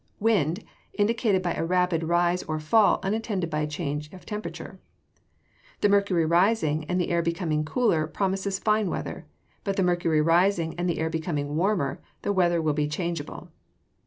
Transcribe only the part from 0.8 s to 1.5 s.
indicated